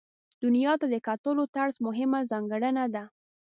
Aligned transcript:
دنیا 0.43 0.73
ته 0.81 0.85
د 0.93 0.95
کتلو 1.07 1.43
طرز 1.55 1.75
مهمه 1.87 2.19
ځانګړنه 2.31 2.85
ده. 2.95 3.03